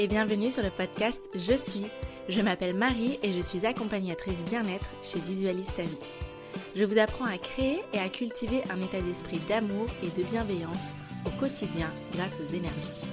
et 0.00 0.08
bienvenue 0.08 0.50
sur 0.50 0.62
le 0.62 0.70
podcast 0.70 1.20
Je 1.34 1.54
suis. 1.54 1.84
Je 2.30 2.40
m'appelle 2.40 2.74
Marie 2.74 3.18
et 3.22 3.34
je 3.34 3.40
suis 3.42 3.66
accompagnatrice 3.66 4.42
bien-être 4.44 4.92
chez 5.02 5.18
Visualiste 5.18 5.78
à 5.78 5.82
vie. 5.82 6.18
Je 6.74 6.84
vous 6.84 6.96
apprends 6.96 7.26
à 7.26 7.36
créer 7.36 7.82
et 7.92 7.98
à 7.98 8.08
cultiver 8.08 8.62
un 8.70 8.82
état 8.82 9.02
d'esprit 9.02 9.40
d'amour 9.40 9.88
et 10.02 10.08
de 10.18 10.26
bienveillance 10.26 10.96
au 11.26 11.30
quotidien 11.38 11.92
grâce 12.14 12.40
aux 12.40 12.54
énergies. 12.54 13.04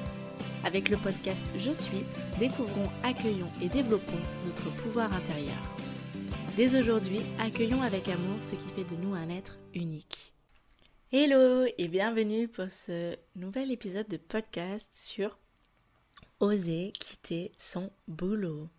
Avec 0.63 0.87
le 0.87 0.95
podcast 0.95 1.51
Je 1.57 1.71
suis, 1.71 2.05
découvrons, 2.39 2.89
accueillons 3.03 3.51
et 3.61 3.67
développons 3.67 4.21
notre 4.45 4.73
pouvoir 4.77 5.11
intérieur. 5.11 5.61
Dès 6.55 6.79
aujourd'hui, 6.79 7.19
accueillons 7.37 7.81
avec 7.81 8.07
amour 8.07 8.37
ce 8.39 8.55
qui 8.55 8.69
fait 8.69 8.85
de 8.85 8.95
nous 8.95 9.13
un 9.13 9.27
être 9.27 9.59
unique. 9.73 10.33
Hello 11.11 11.65
et 11.77 11.89
bienvenue 11.89 12.47
pour 12.47 12.69
ce 12.69 13.17
nouvel 13.35 13.73
épisode 13.73 14.07
de 14.07 14.15
podcast 14.15 14.89
sur 14.93 15.37
Oser 16.39 16.93
quitter 16.99 17.51
son 17.57 17.91
boulot. 18.07 18.69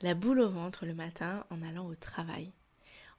La 0.00 0.14
boule 0.14 0.38
au 0.38 0.48
ventre 0.48 0.86
le 0.86 0.94
matin 0.94 1.44
en 1.50 1.60
allant 1.60 1.88
au 1.88 1.96
travail. 1.96 2.52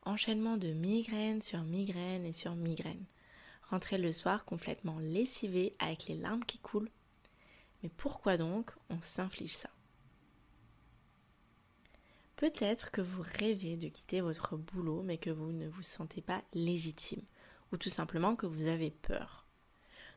Enchaînement 0.04 0.56
de 0.56 0.70
migraine 0.70 1.42
sur 1.42 1.62
migraine 1.64 2.24
et 2.24 2.32
sur 2.32 2.56
migraine. 2.56 3.04
Rentrer 3.64 3.98
le 3.98 4.14
soir 4.14 4.46
complètement 4.46 4.98
lessivé 5.00 5.76
avec 5.80 6.08
les 6.08 6.16
larmes 6.16 6.46
qui 6.46 6.58
coulent. 6.60 6.90
Mais 7.84 7.90
pourquoi 7.90 8.38
donc 8.38 8.72
on 8.90 9.02
s'inflige 9.02 9.58
ça? 9.58 9.72
Peut-être 12.38 12.92
que 12.92 13.02
vous 13.02 13.26
rêvez 13.40 13.76
de 13.76 13.90
quitter 13.90 14.22
votre 14.22 14.56
boulot 14.56 15.04
mais 15.04 15.18
que 15.18 15.32
vous 15.32 15.52
ne 15.52 15.68
vous 15.68 15.84
sentez 15.84 16.22
pas 16.22 16.42
légitime 16.54 17.24
ou 17.74 17.78
tout 17.78 17.90
simplement 17.90 18.38
que 18.38 18.46
vous 18.46 18.68
avez 18.68 18.92
peur. 18.92 19.47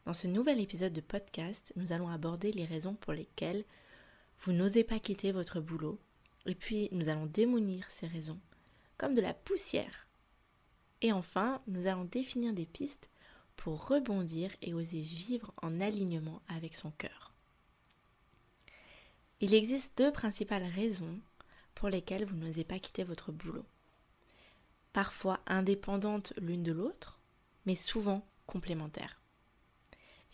Dans 0.07 0.13
ce 0.15 0.27
nouvel 0.27 0.61
épisode 0.61 0.95
de 0.95 1.03
podcast, 1.03 1.73
nous 1.77 1.93
allons 1.93 2.09
aborder 2.09 2.53
les 2.53 2.65
raisons 2.65 2.95
pour 2.95 3.13
lesquelles 3.13 3.65
vous 4.41 4.53
n'osez 4.53 4.83
pas 4.83 4.99
quitter 4.99 5.31
votre 5.31 5.61
boulot, 5.61 5.99
et 6.47 6.55
puis 6.55 6.89
nous 6.93 7.09
allons 7.09 7.27
démolir 7.27 7.91
ces 7.91 8.07
raisons, 8.07 8.41
comme 8.97 9.15
de 9.15 9.21
la 9.21 9.35
poussière. 9.35 10.09
Et 11.03 11.13
enfin, 11.13 11.61
nous 11.67 11.87
allons 11.87 12.05
définir 12.05 12.55
des 12.55 12.65
pistes 12.65 13.11
pour 13.57 13.89
rebondir 13.89 14.51
et 14.63 14.73
oser 14.73 15.03
vivre 15.03 15.53
en 15.61 15.81
alignement 15.83 16.41
avec 16.49 16.75
son 16.75 16.91
cœur. 16.93 17.35
Il 19.41 19.55
existe 19.55 19.99
deux 19.99 20.13
principales 20.13 20.65
raisons 20.65 21.21
pour 21.75 21.91
lesquelles 21.91 22.25
vous 22.25 22.37
n'osez 22.37 22.65
pas 22.65 22.79
quitter 22.79 23.05
votre 23.05 23.33
boulot. 23.33 23.67
Parfois 24.95 25.41
indépendantes 25.47 26.33
l'une 26.39 26.63
de 26.63 26.73
l'autre, 26.73 27.21
mais 27.67 27.75
souvent 27.75 28.27
complémentaires. 28.47 29.20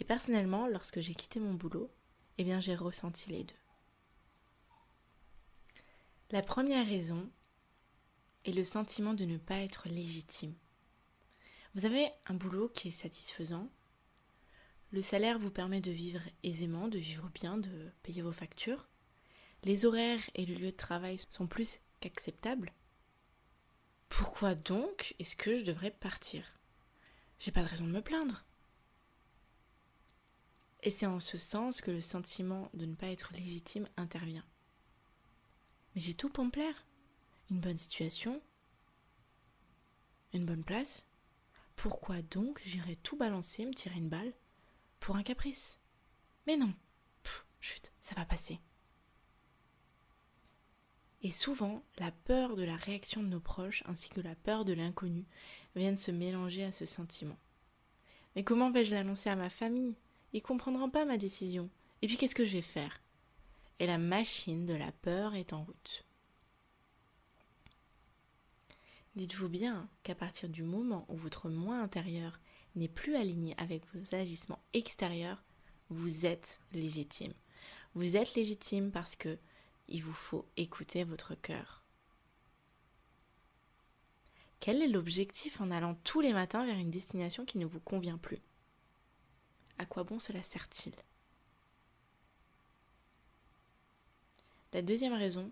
Et 0.01 0.05
personnellement, 0.05 0.67
lorsque 0.67 1.01
j'ai 1.01 1.15
quitté 1.15 1.41
mon 1.41 1.55
boulot, 1.55 1.91
eh 2.39 2.45
bien 2.45 2.61
j'ai 2.61 2.75
ressenti 2.75 3.31
les 3.31 3.45
deux. 3.45 3.55
La 6.31 6.43
première 6.43 6.87
raison 6.87 7.31
est 8.45 8.53
le 8.53 8.65
sentiment 8.65 9.15
de 9.15 9.25
ne 9.25 9.39
pas 9.39 9.59
être 9.59 9.89
légitime. 9.89 10.55
Vous 11.75 11.85
avez 11.85 12.09
un 12.27 12.35
boulot 12.35 12.69
qui 12.69 12.89
est 12.89 12.93
satisfaisant. 12.93 13.69
Le 14.93 15.03
salaire 15.03 15.39
vous 15.39 15.51
permet 15.51 15.81
de 15.81 15.91
vivre 15.91 16.23
aisément, 16.43 16.89
de 16.89 16.99
vivre 16.99 17.29
bien, 17.35 17.59
de 17.59 17.91
payer 18.03 18.23
vos 18.23 18.33
factures. 18.33 18.89
Les 19.65 19.85
horaires 19.85 20.23
et 20.35 20.47
le 20.47 20.55
lieu 20.55 20.71
de 20.71 20.77
travail 20.77 21.21
sont 21.29 21.47
plus 21.47 21.81
qu'acceptables. 22.01 22.73
Pourquoi 24.09 24.55
donc 24.55 25.15
est-ce 25.19 25.37
que 25.37 25.59
je 25.59 25.65
devrais 25.65 25.91
partir? 25.91 26.55
J'ai 27.39 27.51
pas 27.51 27.63
de 27.63 27.69
raison 27.69 27.87
de 27.87 27.93
me 27.93 28.01
plaindre. 28.01 28.46
Et 30.87 30.91
c'est 30.93 31.07
en 31.07 31.19
ce 31.19 31.37
sens 31.37 31.81
que 31.81 31.91
le 31.91 32.01
sentiment 32.01 32.71
de 32.73 32.87
ne 32.87 32.95
pas 32.95 33.09
être 33.09 33.33
légitime 33.33 33.89
intervient. 33.97 34.45
Mais 35.93 36.01
j'ai 36.01 36.15
tout 36.15 36.29
pour 36.29 36.45
me 36.45 36.51
plaire. 36.51 36.87
Une 37.51 37.59
bonne 37.59 37.77
situation, 37.77 38.41
une 40.33 40.47
bonne 40.47 40.63
place. 40.63 41.05
Pourquoi 41.75 42.23
donc 42.23 42.61
j'irais 42.65 42.95
tout 43.03 43.17
balancer, 43.17 43.67
me 43.67 43.75
tirer 43.75 43.97
une 43.97 44.09
balle 44.09 44.33
pour 45.01 45.17
un 45.17 45.25
caprice? 45.25 45.81
Mais 46.47 46.57
non, 46.57 46.73
chut, 47.61 47.91
ça 48.01 48.15
va 48.15 48.25
passer. 48.25 48.61
Et 51.23 51.33
souvent, 51.33 51.83
la 51.99 52.13
peur 52.13 52.55
de 52.55 52.63
la 52.63 52.77
réaction 52.77 53.25
de 53.25 53.29
nos 53.29 53.41
proches 53.41 53.83
ainsi 53.87 54.09
que 54.09 54.21
la 54.21 54.37
peur 54.37 54.65
de 54.65 54.73
l'inconnu 54.73 55.27
viennent 55.75 55.97
se 55.97 56.13
mélanger 56.13 56.63
à 56.63 56.71
ce 56.71 56.85
sentiment. 56.85 57.39
Mais 58.37 58.45
comment 58.45 58.71
vais-je 58.71 58.95
l'annoncer 58.95 59.31
à 59.31 59.35
ma 59.35 59.51
famille? 59.51 59.97
Ils 60.37 60.43
comprendront 60.43 60.91
pas 60.91 61.07
ma 61.07 61.17
décision. 61.17 61.71
Et 62.03 62.07
puis 62.07 62.19
qu'est-ce 62.19 62.35
que 62.35 62.45
je 62.45 62.53
vais 62.53 62.63
faire? 62.63 63.01
Et 63.79 63.87
la 63.87 63.97
machine 63.97 64.67
de 64.67 64.75
la 64.75 64.93
peur 64.93 65.35
est 65.35 65.55
en 65.55 65.65
route. 65.65 66.05
Dites-vous 69.15 69.49
bien 69.49 69.89
qu'à 70.03 70.15
partir 70.15 70.51
du 70.51 70.63
moment 70.63 71.07
où 71.09 71.17
votre 71.17 71.49
moi 71.49 71.77
intérieur 71.77 72.39
n'est 72.75 72.87
plus 72.87 73.17
aligné 73.17 73.55
avec 73.57 73.83
vos 73.95 74.15
agissements 74.15 74.61
extérieurs, 74.75 75.43
vous 75.89 76.27
êtes 76.27 76.61
légitime. 76.75 77.33
Vous 77.95 78.19
êtes 78.19 78.35
légitime 78.35 78.91
parce 78.91 79.17
que 79.17 79.39
il 79.89 80.03
vous 80.03 80.13
faut 80.13 80.45
écouter 80.59 81.05
votre 81.05 81.35
cœur. 81.35 81.83
Quel 84.61 84.83
est 84.83 84.89
l'objectif 84.89 85.63
en 85.63 85.71
allant 85.71 85.95
tous 86.05 86.21
les 86.21 86.35
matins 86.35 86.67
vers 86.67 86.77
une 86.77 86.91
destination 86.91 87.47
qui 87.47 87.57
ne 87.57 87.65
vous 87.65 87.81
convient 87.81 88.19
plus? 88.19 88.43
À 89.79 89.87
quoi 89.87 90.05
bon 90.05 90.19
cela 90.19 90.43
sert-il? 90.43 90.95
La 94.73 94.83
deuxième 94.83 95.15
raison 95.15 95.51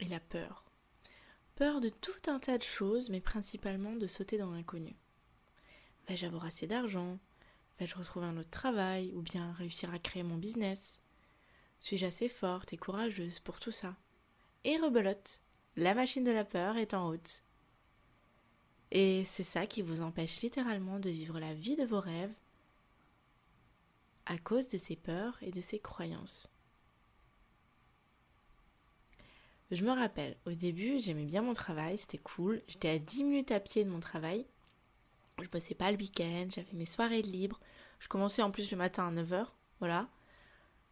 est 0.00 0.08
la 0.08 0.20
peur. 0.20 0.64
Peur 1.56 1.80
de 1.80 1.88
tout 1.88 2.10
un 2.26 2.38
tas 2.38 2.58
de 2.58 2.62
choses, 2.62 3.10
mais 3.10 3.20
principalement 3.20 3.96
de 3.96 4.06
sauter 4.06 4.38
dans 4.38 4.50
l'inconnu. 4.50 4.94
Vais-je 6.08 6.26
avoir 6.26 6.44
assez 6.44 6.66
d'argent? 6.66 7.18
Vais-je 7.78 7.96
retrouver 7.96 8.26
un 8.26 8.36
autre 8.36 8.50
travail? 8.50 9.12
Ou 9.14 9.22
bien 9.22 9.52
réussir 9.52 9.92
à 9.92 9.98
créer 9.98 10.22
mon 10.22 10.36
business? 10.36 11.00
Suis-je 11.80 12.06
assez 12.06 12.28
forte 12.28 12.72
et 12.72 12.76
courageuse 12.76 13.40
pour 13.40 13.60
tout 13.60 13.72
ça? 13.72 13.96
Et 14.64 14.76
rebelote, 14.76 15.40
la 15.76 15.94
machine 15.94 16.24
de 16.24 16.30
la 16.30 16.44
peur 16.44 16.76
est 16.76 16.94
en 16.94 17.08
route. 17.08 17.44
Et 18.90 19.24
c'est 19.24 19.42
ça 19.42 19.66
qui 19.66 19.82
vous 19.82 20.00
empêche 20.00 20.40
littéralement 20.40 20.98
de 20.98 21.10
vivre 21.10 21.38
la 21.38 21.54
vie 21.54 21.76
de 21.76 21.84
vos 21.84 22.00
rêves 22.00 22.34
à 24.28 24.36
cause 24.36 24.68
de 24.68 24.76
ses 24.76 24.94
peurs 24.94 25.38
et 25.40 25.50
de 25.50 25.60
ses 25.60 25.78
croyances. 25.78 26.48
Je 29.70 29.82
me 29.82 29.90
rappelle, 29.90 30.36
au 30.46 30.52
début, 30.52 31.00
j'aimais 31.00 31.24
bien 31.24 31.40
mon 31.40 31.54
travail, 31.54 31.96
c'était 31.96 32.18
cool. 32.18 32.62
J'étais 32.68 32.90
à 32.90 32.98
10 32.98 33.24
minutes 33.24 33.50
à 33.50 33.60
pied 33.60 33.84
de 33.84 33.90
mon 33.90 34.00
travail. 34.00 34.46
Je 35.42 35.48
bossais 35.48 35.74
pas 35.74 35.90
le 35.90 35.96
week-end, 35.96 36.48
j'avais 36.50 36.72
mes 36.74 36.86
soirées 36.86 37.22
libres. 37.22 37.60
Je 38.00 38.08
commençais 38.08 38.42
en 38.42 38.50
plus 38.50 38.70
le 38.70 38.76
matin 38.76 39.08
à 39.08 39.22
9h, 39.22 39.46
voilà. 39.78 40.08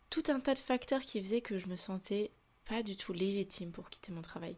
Tout 0.09 0.23
un 0.29 0.41
tas 0.41 0.55
de 0.55 0.59
facteurs 0.59 1.03
qui 1.03 1.23
faisaient 1.23 1.43
que 1.43 1.59
je 1.59 1.69
me 1.69 1.77
sentais 1.77 2.31
pas 2.65 2.83
du 2.83 2.97
tout 2.97 3.13
légitime 3.13 3.71
pour 3.71 3.91
quitter 3.91 4.13
mon 4.13 4.23
travail. 4.23 4.57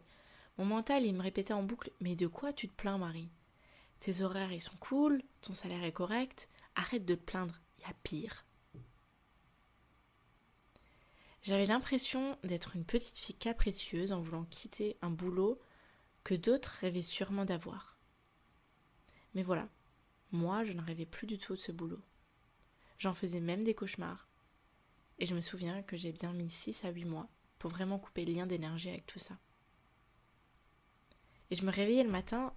Mon 0.57 0.65
mental, 0.65 1.05
il 1.05 1.15
me 1.15 1.21
répétait 1.21 1.53
en 1.53 1.63
boucle 1.63 1.91
Mais 1.99 2.15
de 2.15 2.27
quoi 2.27 2.53
tu 2.53 2.69
te 2.69 2.75
plains, 2.75 2.97
Marie? 2.97 3.29
Tes 3.99 4.21
horaires, 4.21 4.53
ils 4.53 4.61
sont 4.61 4.77
cool, 4.79 5.21
ton 5.41 5.53
salaire 5.53 5.83
est 5.83 5.91
correct, 5.91 6.47
arrête 6.75 7.05
de 7.05 7.15
te 7.15 7.23
plaindre, 7.23 7.59
il 7.77 7.81
y 7.83 7.89
a 7.89 7.93
pire. 8.03 8.45
J'avais 11.41 11.65
l'impression 11.65 12.37
d'être 12.43 12.75
une 12.75 12.85
petite 12.85 13.17
fille 13.17 13.35
capricieuse 13.35 14.11
en 14.11 14.21
voulant 14.21 14.43
quitter 14.45 14.97
un 15.01 15.09
boulot 15.09 15.59
que 16.23 16.35
d'autres 16.35 16.77
rêvaient 16.81 17.01
sûrement 17.01 17.45
d'avoir. 17.45 17.97
Mais 19.33 19.43
voilà, 19.43 19.69
moi 20.31 20.63
je 20.63 20.73
ne 20.73 20.81
rêvais 20.81 21.05
plus 21.05 21.27
du 21.27 21.37
tout 21.37 21.55
de 21.55 21.59
ce 21.59 21.71
boulot. 21.71 22.01
J'en 22.97 23.13
faisais 23.13 23.39
même 23.39 23.63
des 23.63 23.73
cauchemars. 23.73 24.27
Et 25.19 25.25
je 25.25 25.35
me 25.35 25.41
souviens 25.41 25.81
que 25.83 25.97
j'ai 25.97 26.11
bien 26.11 26.33
mis 26.33 26.49
6 26.49 26.83
à 26.85 26.91
8 26.91 27.05
mois 27.05 27.29
pour 27.57 27.71
vraiment 27.71 27.99
couper 27.99 28.25
le 28.25 28.33
lien 28.33 28.45
d'énergie 28.45 28.89
avec 28.89 29.05
tout 29.05 29.19
ça. 29.19 29.37
Et 31.51 31.55
je 31.55 31.65
me 31.65 31.71
réveillais 31.71 32.03
le 32.03 32.11
matin 32.11 32.53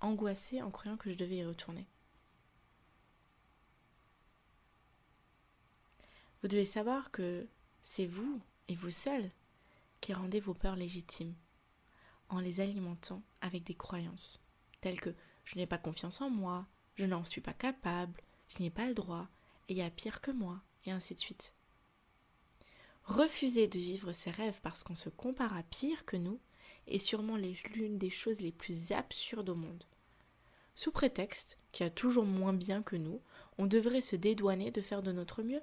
angoissée 0.00 0.62
en 0.62 0.70
croyant 0.70 0.96
que 0.96 1.10
je 1.10 1.16
devais 1.16 1.36
y 1.36 1.44
retourner. 1.44 1.86
Vous 6.42 6.48
devez 6.48 6.66
savoir 6.66 7.10
que 7.10 7.46
c'est 7.84 8.06
vous 8.06 8.40
et 8.66 8.74
vous 8.74 8.90
seul 8.90 9.30
qui 10.00 10.12
rendez 10.12 10.40
vos 10.40 10.54
peurs 10.54 10.74
légitimes 10.74 11.34
en 12.28 12.40
les 12.40 12.58
alimentant 12.58 13.22
avec 13.40 13.62
des 13.62 13.74
croyances 13.74 14.40
telles 14.80 15.00
que 15.00 15.14
je 15.44 15.56
n'ai 15.56 15.66
pas 15.66 15.78
confiance 15.78 16.20
en 16.20 16.28
moi, 16.28 16.66
je 16.96 17.06
n'en 17.06 17.24
suis 17.24 17.40
pas 17.40 17.52
capable, 17.52 18.20
je 18.48 18.62
n'ai 18.62 18.70
pas 18.70 18.86
le 18.86 18.94
droit, 18.94 19.28
et 19.68 19.74
il 19.74 19.78
y 19.78 19.82
a 19.82 19.90
pire 19.90 20.20
que 20.20 20.30
moi, 20.30 20.60
et 20.84 20.90
ainsi 20.90 21.14
de 21.14 21.20
suite. 21.20 21.54
Refuser 23.04 23.66
de 23.66 23.78
vivre 23.78 24.12
ses 24.12 24.30
rêves 24.30 24.60
parce 24.62 24.82
qu'on 24.82 24.94
se 24.94 25.08
compare 25.08 25.56
à 25.56 25.62
pire 25.62 26.04
que 26.04 26.16
nous 26.16 26.40
est 26.86 26.98
sûrement 26.98 27.36
l'une 27.36 27.98
des 27.98 28.10
choses 28.10 28.40
les 28.40 28.52
plus 28.52 28.92
absurdes 28.92 29.48
au 29.48 29.54
monde. 29.54 29.84
Sous 30.74 30.90
prétexte 30.90 31.58
qu'il 31.72 31.84
y 31.84 31.86
a 31.86 31.90
toujours 31.90 32.24
moins 32.24 32.52
bien 32.52 32.82
que 32.82 32.96
nous, 32.96 33.20
on 33.58 33.66
devrait 33.66 34.00
se 34.00 34.16
dédouaner 34.16 34.70
de 34.70 34.80
faire 34.80 35.02
de 35.02 35.12
notre 35.12 35.42
mieux? 35.42 35.62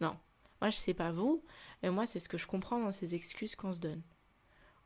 Non, 0.00 0.16
Moi, 0.60 0.70
je 0.70 0.76
sais 0.76 0.94
pas 0.94 1.12
vous, 1.12 1.42
mais 1.82 1.90
moi, 1.90 2.06
c'est 2.06 2.18
ce 2.18 2.28
que 2.28 2.38
je 2.38 2.46
comprends 2.46 2.80
dans 2.80 2.90
ces 2.90 3.14
excuses 3.14 3.56
qu'on 3.56 3.72
se 3.72 3.78
donne. 3.78 4.02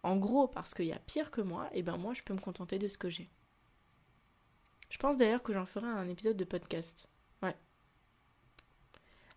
En 0.02 0.16
gros, 0.16 0.46
parce 0.46 0.74
qu'il 0.74 0.86
y 0.86 0.92
a 0.92 0.98
pire 0.98 1.30
que 1.30 1.40
moi, 1.40 1.68
et 1.72 1.82
ben 1.82 1.96
moi, 1.96 2.14
je 2.14 2.22
peux 2.22 2.34
me 2.34 2.40
contenter 2.40 2.78
de 2.78 2.88
ce 2.88 2.98
que 2.98 3.08
j'ai. 3.08 3.30
Je 4.90 4.98
pense 4.98 5.16
d'ailleurs 5.16 5.42
que 5.42 5.52
j'en 5.52 5.66
ferai 5.66 5.86
un 5.86 6.08
épisode 6.08 6.36
de 6.36 6.44
podcast. 6.44 7.08
Ouais. 7.42 7.56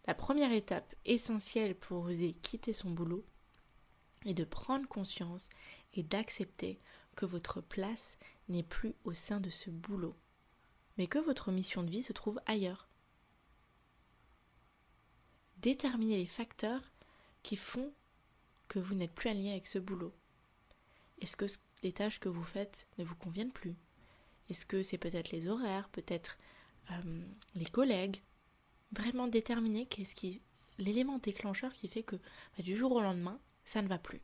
La 0.06 0.14
première 0.14 0.52
étape 0.52 0.94
essentielle 1.06 1.74
pour 1.74 2.04
oser 2.04 2.34
quitter 2.34 2.74
son 2.74 2.92
boulot 2.92 3.26
est 4.26 4.34
de 4.34 4.44
prendre 4.44 4.88
conscience 4.88 5.50
et 5.94 6.04
d'accepter 6.04 6.80
que 7.16 7.26
votre 7.26 7.62
place 7.62 8.18
n'est 8.50 8.64
plus 8.64 8.94
au 9.04 9.14
sein 9.14 9.40
de 9.40 9.50
ce 9.50 9.70
boulot, 9.70 10.16
mais 10.98 11.08
que 11.08 11.20
votre 11.20 11.52
mission 11.52 11.82
de 11.82 11.90
vie 11.90 12.04
se 12.04 12.14
trouve 12.14 12.40
ailleurs. 12.46 12.87
Déterminez 15.62 16.18
les 16.18 16.26
facteurs 16.26 16.92
qui 17.44 17.56
font 17.56 17.92
que 18.68 18.80
vous 18.80 18.96
n'êtes 18.96 19.14
plus 19.14 19.30
aligné 19.30 19.52
avec 19.52 19.68
ce 19.68 19.80
boulot. 19.80 20.14
Est-ce 21.20 21.36
que 21.36 21.46
les 21.84 21.92
tâches 21.92 22.20
que 22.20 22.30
vous 22.30 22.44
faites 22.44 22.88
ne 22.98 23.04
vous 23.04 23.16
conviennent 23.16 23.52
plus? 23.52 23.76
Est-ce 24.50 24.66
que 24.66 24.84
c'est 24.84 24.98
peut-être 24.98 25.32
les 25.32 25.48
horaires, 25.48 25.90
peut-être 25.90 26.38
euh, 26.92 27.22
les 27.56 27.66
collègues? 27.66 28.22
Vraiment 28.92 29.28
déterminer 29.28 29.86
qu'est-ce 29.86 30.16
qui 30.16 30.42
l'élément 30.78 31.18
déclencheur 31.18 31.74
qui 31.74 31.88
fait 31.88 32.04
que 32.04 32.16
bah, 32.16 32.64
du 32.64 32.76
jour 32.76 32.92
au 32.92 33.02
lendemain, 33.02 33.40
ça 33.66 33.82
ne 33.82 33.88
va 33.88 33.98
plus. 33.98 34.22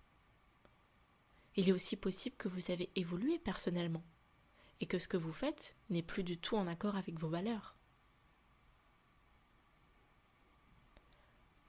Il 1.55 1.69
est 1.69 1.73
aussi 1.73 1.95
possible 1.95 2.35
que 2.37 2.47
vous 2.47 2.71
avez 2.71 2.89
évolué 2.95 3.39
personnellement 3.39 4.03
et 4.79 4.85
que 4.85 4.99
ce 4.99 5.07
que 5.07 5.17
vous 5.17 5.33
faites 5.33 5.75
n'est 5.89 6.03
plus 6.03 6.23
du 6.23 6.37
tout 6.37 6.55
en 6.55 6.67
accord 6.67 6.95
avec 6.95 7.19
vos 7.19 7.29
valeurs. 7.29 7.75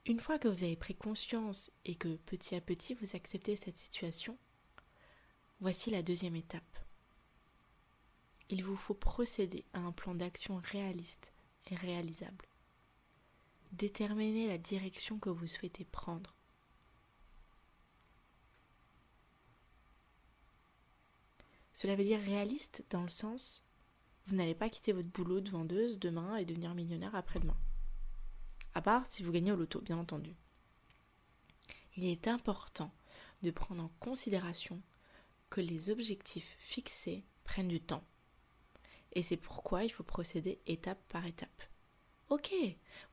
Une 0.07 0.21
fois 0.21 0.39
que 0.39 0.49
vous 0.49 0.65
avez 0.65 0.77
pris 0.77 0.95
conscience 0.95 1.71
et 1.85 1.95
que 1.95 2.17
petit 2.17 2.55
à 2.55 2.61
petit 2.61 2.95
vous 2.95 3.17
acceptez 3.17 3.57
cette 3.57 3.79
situation, 3.79 4.37
voici 5.61 5.91
la 5.91 6.03
deuxième 6.03 6.37
étape 6.37 6.85
il 8.51 8.63
vous 8.63 8.77
faut 8.77 8.95
procéder 8.95 9.65
à 9.73 9.81
un 9.81 9.93
plan 9.93 10.15
d'action 10.15 10.61
réaliste 10.63 11.33
et 11.71 11.75
réalisable. 11.75 12.47
Déterminez 13.73 14.47
la 14.47 14.59
direction 14.59 15.19
que 15.19 15.31
vous 15.31 15.47
souhaitez 15.47 15.85
prendre. 15.85 16.35
Cela 21.73 21.97
veut 21.97 22.05
dire 22.05 22.21
réaliste 22.21 22.85
dans 22.91 23.03
le 23.03 23.09
sens 23.09 23.63
vous 24.27 24.37
n'allez 24.37 24.55
pas 24.55 24.71
quitter 24.71 24.93
votre 24.93 25.09
boulot 25.09 25.43
de 25.43 25.51
vendeuse 25.51 25.99
demain 25.99 26.37
et 26.37 26.47
devenir 26.47 26.75
millionnaire 26.75 27.15
après-demain. 27.15 27.59
À 28.75 28.83
part 28.83 29.07
si 29.07 29.23
vous 29.23 29.33
gagnez 29.33 29.53
au 29.53 29.57
loto, 29.57 29.81
bien 29.81 29.99
entendu. 29.99 30.35
Il 31.97 32.05
est 32.05 32.29
important 32.29 32.93
de 33.43 33.51
prendre 33.51 33.83
en 33.83 33.91
considération 34.01 34.81
que 35.51 35.61
les 35.61 35.91
objectifs 35.91 36.57
fixés 36.59 37.25
prennent 37.45 37.69
du 37.69 37.81
temps 37.81 38.05
et 39.15 39.23
c'est 39.23 39.37
pourquoi 39.37 39.85
il 39.85 39.91
faut 39.91 40.03
procéder 40.03 40.59
étape 40.67 41.01
par 41.09 41.27
étape. 41.27 41.63
Ok, 42.29 42.53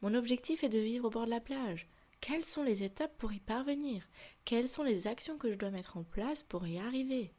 mon 0.02 0.14
objectif 0.14 0.64
est 0.64 0.70
de 0.70 0.80
vivre 0.80 1.06
au 1.06 1.10
bord 1.10 1.26
de 1.26 1.30
la 1.32 1.42
plage. 1.42 1.88
Quelles 2.20 2.46
sont 2.46 2.64
les 2.64 2.84
étapes 2.84 3.18
pour 3.18 3.34
y 3.34 3.40
parvenir? 3.40 4.08
Quelles 4.46 4.70
sont 4.70 4.84
les 4.84 5.08
actions 5.08 5.38
que 5.38 5.52
je 5.52 5.58
dois 5.58 5.72
mettre 5.72 5.98
en 5.98 6.04
place 6.04 6.44
pour 6.44 6.68
y 6.68 6.78
arriver? 6.78 7.34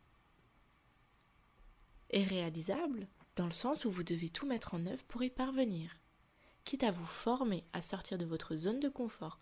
Et 2.10 2.24
réalisable 2.24 3.08
dans 3.36 3.46
le 3.46 3.52
sens 3.52 3.84
où 3.84 3.90
vous 3.90 4.02
devez 4.02 4.28
tout 4.28 4.46
mettre 4.46 4.74
en 4.74 4.84
œuvre 4.86 5.04
pour 5.04 5.22
y 5.22 5.30
parvenir. 5.30 5.96
Quitte 6.64 6.84
à 6.84 6.92
vous 6.92 7.06
former 7.06 7.64
à 7.72 7.82
sortir 7.82 8.18
de 8.18 8.24
votre 8.24 8.56
zone 8.56 8.80
de 8.80 8.88
confort, 8.88 9.40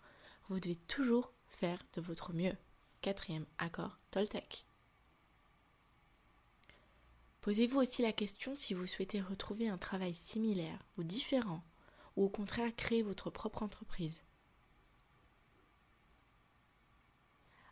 vous 0.49 0.59
devez 0.59 0.75
toujours 0.75 1.31
faire 1.47 1.83
de 1.93 2.01
votre 2.01 2.33
mieux. 2.33 2.55
Quatrième 3.01 3.45
accord 3.57 3.97
Toltec. 4.09 4.65
Posez-vous 7.41 7.79
aussi 7.79 8.01
la 8.01 8.13
question 8.13 8.53
si 8.53 8.73
vous 8.73 8.85
souhaitez 8.85 9.21
retrouver 9.21 9.67
un 9.67 9.77
travail 9.77 10.13
similaire 10.13 10.79
ou 10.97 11.03
différent, 11.03 11.63
ou 12.15 12.25
au 12.25 12.29
contraire 12.29 12.75
créer 12.75 13.01
votre 13.01 13.29
propre 13.29 13.63
entreprise. 13.63 14.23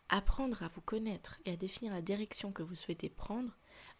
Apprendre 0.08 0.64
à 0.64 0.68
vous 0.68 0.80
connaître 0.80 1.38
et 1.44 1.52
à 1.52 1.56
définir 1.56 1.92
la 1.92 2.02
direction 2.02 2.50
que 2.50 2.64
vous 2.64 2.74
souhaitez 2.74 3.08
prendre 3.08 3.56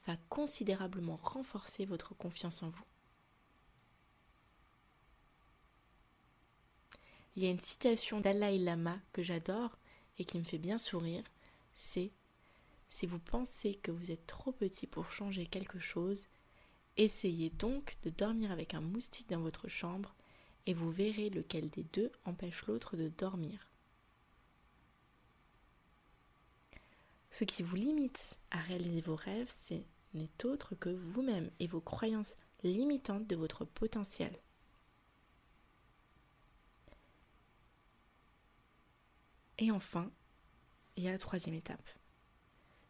va 0.08 0.17
considérablement 0.29 1.20
renforcer 1.23 1.85
votre 1.85 2.14
confiance 2.14 2.64
en 2.64 2.70
vous. 2.70 2.90
Il 7.37 7.44
y 7.44 7.47
a 7.47 7.50
une 7.50 7.61
citation 7.61 8.21
d'Alaï 8.21 8.59
Lama 8.59 8.99
que 9.12 9.23
j'adore 9.23 9.79
et 10.19 10.25
qui 10.25 10.38
me 10.38 10.44
fait 10.44 10.59
bien 10.59 10.79
sourire, 10.79 11.25
c'est 11.75 12.11
si 12.88 13.06
vous 13.06 13.21
pensez 13.21 13.75
que 13.77 13.93
vous 13.93 14.11
êtes 14.11 14.27
trop 14.27 14.53
petit 14.53 14.87
pour 14.87 15.12
changer 15.12 15.47
quelque 15.47 15.79
chose, 15.79 16.27
essayez 16.97 17.50
donc 17.50 17.97
de 18.03 18.11
dormir 18.11 18.50
avec 18.50 18.75
un 18.75 18.81
moustique 18.81 19.31
dans 19.31 19.41
votre 19.41 19.69
chambre 19.69 20.15
et 20.67 20.75
vous 20.75 20.91
verrez 20.91 21.31
lequel 21.31 21.71
des 21.71 21.85
deux 21.85 22.11
empêche 22.25 22.67
l'autre 22.67 22.97
de 22.97 23.09
dormir. 23.09 23.71
Ce 27.31 27.44
qui 27.44 27.62
vous 27.62 27.76
limite 27.76 28.38
à 28.50 28.59
réaliser 28.59 29.00
vos 29.00 29.15
rêves, 29.15 29.53
ce 29.65 29.75
n'est 30.15 30.44
autre 30.44 30.75
que 30.75 30.91
vous-même 30.91 31.50
et 31.61 31.69
vos 31.69 31.81
croyances 31.81 32.35
limitantes 32.65 33.26
de 33.29 33.37
votre 33.37 33.65
potentiel. 33.65 34.33
Et 39.61 39.71
enfin, 39.71 40.11
il 40.97 41.05
y 41.05 41.09
a 41.09 41.12
la 41.12 41.19
troisième 41.19 41.55
étape 41.55 41.89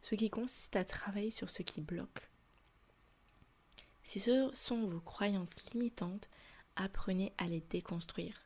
ce 0.01 0.15
qui 0.15 0.31
consiste 0.31 0.77
à 0.77 0.85
travailler 0.85 1.31
sur 1.31 1.51
ce 1.51 1.63
qui 1.63 1.81
bloque. 1.81 2.31
Si 4.05 4.19
ce 4.19 4.51
sont 4.53 4.87
vos 4.87 5.01
croyances 5.01 5.73
limitantes, 5.73 6.29
apprenez 6.77 7.33
à 7.39 7.47
les 7.47 7.61
déconstruire. 7.61 8.41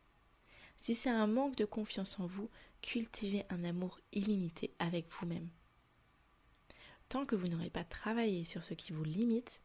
Si 0.80 0.94
c'est 0.94 1.10
un 1.10 1.26
manque 1.26 1.56
de 1.56 1.64
confiance 1.64 2.18
en 2.20 2.26
vous, 2.26 2.50
cultivez 2.82 3.46
un 3.48 3.64
amour 3.64 3.98
illimité 4.12 4.74
avec 4.78 5.08
vous-même. 5.10 5.48
Tant 7.08 7.24
que 7.24 7.36
vous 7.36 7.46
n'aurez 7.46 7.70
pas 7.70 7.84
travaillé 7.84 8.44
sur 8.44 8.62
ce 8.62 8.74
qui 8.74 8.92
vous 8.92 9.04
limite, 9.04 9.62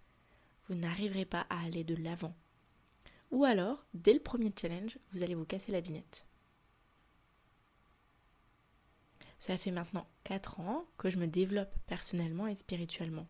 vous 0.67 0.75
n'arriverez 0.75 1.25
pas 1.25 1.47
à 1.49 1.63
aller 1.63 1.83
de 1.83 1.95
l'avant. 1.95 2.35
Ou 3.31 3.43
alors, 3.43 3.85
dès 3.93 4.13
le 4.13 4.19
premier 4.19 4.53
challenge, 4.59 4.97
vous 5.11 5.23
allez 5.23 5.35
vous 5.35 5.45
casser 5.45 5.71
la 5.71 5.81
binette. 5.81 6.25
Ça 9.39 9.57
fait 9.57 9.71
maintenant 9.71 10.05
4 10.25 10.59
ans 10.59 10.85
que 10.97 11.09
je 11.09 11.17
me 11.17 11.25
développe 11.25 11.73
personnellement 11.87 12.47
et 12.47 12.55
spirituellement, 12.55 13.27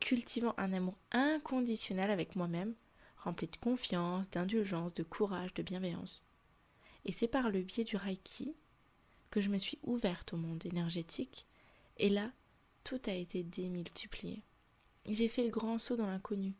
cultivant 0.00 0.54
un 0.56 0.72
amour 0.72 0.96
inconditionnel 1.12 2.10
avec 2.10 2.34
moi-même, 2.34 2.74
rempli 3.18 3.46
de 3.46 3.56
confiance, 3.56 4.30
d'indulgence, 4.30 4.94
de 4.94 5.02
courage, 5.02 5.52
de 5.52 5.62
bienveillance. 5.62 6.24
Et 7.04 7.12
c'est 7.12 7.28
par 7.28 7.50
le 7.50 7.60
biais 7.60 7.84
du 7.84 7.96
Reiki 7.96 8.56
que 9.30 9.42
je 9.42 9.50
me 9.50 9.58
suis 9.58 9.78
ouverte 9.82 10.32
au 10.32 10.38
monde 10.38 10.64
énergétique, 10.64 11.46
et 11.98 12.08
là, 12.08 12.32
tout 12.82 13.00
a 13.06 13.12
été 13.12 13.42
démultiplié. 13.42 14.42
J'ai 15.04 15.28
fait 15.28 15.44
le 15.44 15.50
grand 15.50 15.76
saut 15.76 15.96
dans 15.96 16.06
l'inconnu. 16.06 16.54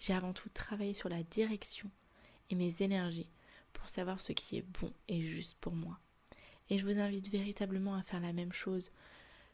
J'ai 0.00 0.14
avant 0.14 0.32
tout 0.32 0.48
travaillé 0.48 0.94
sur 0.94 1.08
la 1.08 1.22
direction 1.22 1.90
et 2.50 2.56
mes 2.56 2.82
énergies 2.82 3.30
pour 3.72 3.88
savoir 3.88 4.20
ce 4.20 4.32
qui 4.32 4.56
est 4.56 4.66
bon 4.80 4.92
et 5.06 5.22
juste 5.22 5.56
pour 5.60 5.74
moi. 5.74 6.00
Et 6.70 6.78
je 6.78 6.86
vous 6.86 6.98
invite 6.98 7.30
véritablement 7.30 7.94
à 7.94 8.02
faire 8.02 8.20
la 8.20 8.32
même 8.32 8.52
chose 8.52 8.90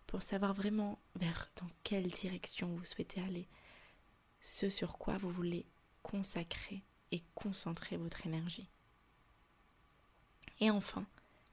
pour 0.06 0.22
savoir 0.22 0.54
vraiment 0.54 0.98
vers 1.16 1.50
dans 1.56 1.68
quelle 1.84 2.08
direction 2.08 2.74
vous 2.74 2.84
souhaitez 2.84 3.20
aller, 3.22 3.46
ce 4.40 4.68
sur 4.68 4.98
quoi 4.98 5.18
vous 5.18 5.30
voulez 5.30 5.66
consacrer 6.02 6.82
et 7.12 7.22
concentrer 7.34 7.96
votre 7.96 8.26
énergie. 8.26 8.68
Et 10.60 10.70
enfin, 10.70 11.06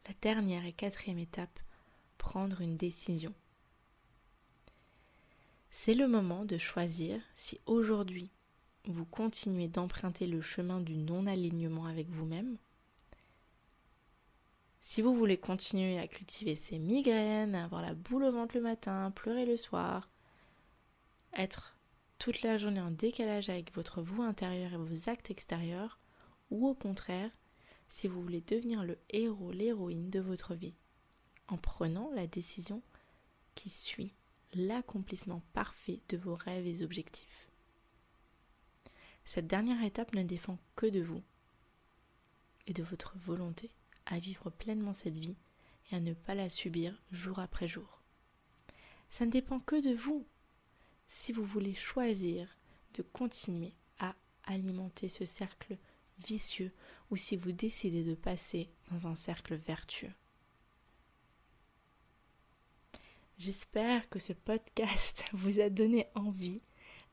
la 0.08 0.14
dernière 0.22 0.66
et 0.66 0.74
quatrième 0.74 1.20
étape, 1.20 1.60
prendre 2.18 2.62
une 2.62 2.78
décision. 2.78 3.34
C'est 5.70 5.94
le 5.94 6.08
moment 6.08 6.46
de 6.46 6.58
choisir 6.58 7.22
si 7.36 7.60
aujourd'hui 7.66 8.32
vous 8.86 9.06
continuez 9.06 9.68
d'emprunter 9.68 10.28
le 10.28 10.42
chemin 10.42 10.80
du 10.80 10.96
non-alignement 10.96 11.86
avec 11.86 12.10
vous-même 12.10 12.58
si 14.88 15.02
vous 15.02 15.14
voulez 15.14 15.38
continuer 15.38 16.00
à 16.00 16.08
cultiver 16.08 16.56
ces 16.56 16.80
migraines, 16.80 17.56
avoir 17.56 17.82
la 17.82 17.94
boule 17.94 18.24
au 18.24 18.32
ventre 18.32 18.56
le 18.56 18.62
matin, 18.62 19.12
pleurer 19.12 19.46
le 19.46 19.58
soir, 19.58 20.10
être 21.34 21.78
toute 22.20 22.42
la 22.42 22.56
journée 22.56 22.80
en 22.80 22.92
décalage 22.92 23.50
avec 23.50 23.76
votre 23.76 24.02
vous 24.02 24.22
intérieur 24.22 24.72
et 24.72 24.78
vos 24.78 25.10
actes 25.10 25.30
extérieurs, 25.30 26.00
ou 26.52 26.70
au 26.70 26.74
contraire, 26.74 27.30
si 27.90 28.08
vous 28.08 28.22
voulez 28.22 28.40
devenir 28.40 28.86
le 28.86 28.98
héros, 29.10 29.52
l'héroïne 29.52 30.10
de 30.10 30.22
votre 30.22 30.56
vie, 30.56 30.78
en 31.50 31.58
prenant 31.58 32.10
la 32.16 32.26
décision 32.26 32.82
qui 33.56 33.70
suit 33.70 34.14
l'accomplissement 34.54 35.42
parfait 35.52 36.00
de 36.08 36.16
vos 36.16 36.36
rêves 36.36 36.66
et 36.66 36.82
objectifs. 36.82 37.50
Cette 39.26 39.48
dernière 39.48 39.84
étape 39.84 40.16
ne 40.16 40.24
dépend 40.24 40.58
que 40.78 40.86
de 40.86 41.02
vous 41.02 41.24
et 42.68 42.74
de 42.74 42.84
votre 42.84 43.18
volonté 43.18 43.70
vivre 44.20 44.50
pleinement 44.50 44.94
cette 44.94 45.18
vie 45.18 45.36
et 45.92 45.96
à 45.96 46.00
ne 46.00 46.14
pas 46.14 46.36
la 46.36 46.50
subir 46.50 47.02
jour 47.12 47.40
après 47.40 47.68
jour. 47.68 48.02
Ça 49.10 49.26
ne 49.26 49.32
dépend 49.32 49.60
que 49.60 49.82
de 49.82 49.96
vous. 49.96 50.26
Si 51.08 51.32
vous 51.32 51.46
voulez 51.46 51.74
choisir 51.74 52.48
de 52.94 53.02
continuer 53.02 53.74
à 54.00 54.16
alimenter 54.46 55.10
ce 55.10 55.26
cercle 55.26 55.78
vicieux 56.26 56.72
ou 57.12 57.16
si 57.16 57.38
vous 57.38 57.52
décidez 57.52 58.04
de 58.04 58.16
passer 58.16 58.70
dans 58.92 59.08
un 59.08 59.16
cercle 59.16 59.56
vertueux. 59.56 60.14
J'espère 63.38 64.10
que 64.10 64.20
ce 64.20 64.34
podcast 64.34 65.24
vous 65.34 65.60
a 65.60 65.70
donné 65.70 66.08
envie 66.16 66.62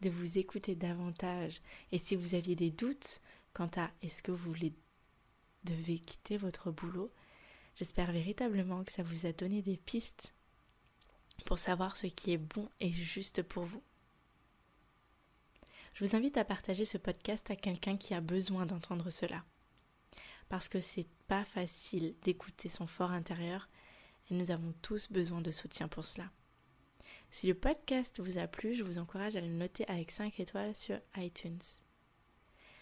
de 0.00 0.10
vous 0.10 0.38
écouter 0.38 0.74
davantage. 0.74 1.60
Et 1.92 1.98
si 1.98 2.16
vous 2.16 2.34
aviez 2.34 2.56
des 2.56 2.70
doutes 2.70 3.20
quant 3.52 3.70
à 3.76 3.90
est-ce 4.02 4.22
que 4.22 4.32
vous 4.32 4.52
voulez, 4.52 4.72
devez 5.64 5.98
quitter 5.98 6.36
votre 6.36 6.70
boulot, 6.70 7.12
j'espère 7.76 8.12
véritablement 8.12 8.84
que 8.84 8.92
ça 8.92 9.02
vous 9.02 9.26
a 9.26 9.32
donné 9.32 9.62
des 9.62 9.76
pistes 9.76 10.34
pour 11.46 11.58
savoir 11.58 11.96
ce 11.96 12.06
qui 12.06 12.32
est 12.32 12.38
bon 12.38 12.68
et 12.80 12.90
juste 12.90 13.42
pour 13.42 13.64
vous. 13.64 13.82
Je 15.94 16.04
vous 16.04 16.16
invite 16.16 16.36
à 16.36 16.44
partager 16.44 16.84
ce 16.84 16.98
podcast 16.98 17.50
à 17.50 17.56
quelqu'un 17.56 17.96
qui 17.96 18.14
a 18.14 18.20
besoin 18.20 18.66
d'entendre 18.66 19.10
cela. 19.10 19.44
Parce 20.48 20.68
que 20.68 20.80
c'est 20.80 21.08
pas 21.28 21.44
facile 21.44 22.14
d'écouter 22.22 22.68
son 22.68 22.86
fort 22.86 23.12
intérieur 23.12 23.68
et 24.30 24.34
nous 24.34 24.50
avons 24.50 24.72
tous 24.82 25.10
besoin 25.10 25.40
de 25.40 25.50
soutien 25.50 25.88
pour 25.88 26.04
cela. 26.04 26.30
Si 27.30 27.46
le 27.46 27.54
podcast 27.54 28.20
vous 28.20 28.38
a 28.38 28.46
plu, 28.46 28.74
je 28.74 28.84
vous 28.84 28.98
encourage 28.98 29.36
à 29.36 29.40
le 29.40 29.48
noter 29.48 29.86
avec 29.88 30.10
5 30.10 30.38
étoiles 30.40 30.74
sur 30.74 30.98
iTunes. 31.16 31.58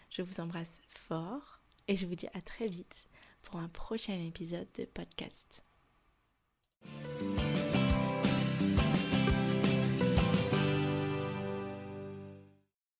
Je 0.09 0.21
vous 0.21 0.39
embrasse 0.39 0.79
fort 0.87 1.62
et 1.87 1.95
je 1.95 2.05
vous 2.05 2.15
dis 2.15 2.27
à 2.33 2.41
très 2.41 2.67
vite 2.67 3.07
pour 3.41 3.59
un 3.59 3.67
prochain 3.67 4.19
épisode 4.25 4.67
de 4.77 4.85
podcast. 4.85 5.63